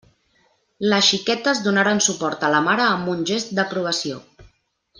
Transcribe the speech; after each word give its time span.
Les 0.93 1.09
xiquetes 1.11 1.61
donaren 1.67 2.01
suport 2.07 2.47
a 2.47 2.51
la 2.55 2.63
mare 2.71 2.85
amb 2.89 3.13
un 3.17 3.23
gest 3.33 3.55
d'aprovació. 3.61 4.19